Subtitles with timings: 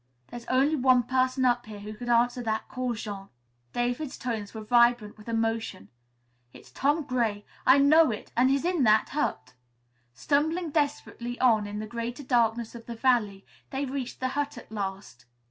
[0.29, 3.29] "There's only one person up here who could answer that call, Jean."
[3.71, 5.89] David's tones were vibrant with emotion.
[6.53, 7.45] "It's Tom Gray!
[7.67, 9.53] I know it, and he's in that hut."
[10.15, 14.71] Stumbling desperately on in the greater darkness of the valley, they reached the hut at
[14.71, 15.25] last.